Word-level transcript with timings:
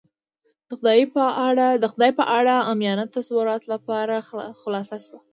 د 0.67 0.69
خدای 1.93 2.05
په 2.17 2.23
اړه 2.39 2.55
عامیانه 2.69 3.05
تصوراتو 3.17 3.67
لپاره 3.73 4.15
لاره 4.21 4.57
خلاصه 4.61 4.97
شوه. 5.05 5.19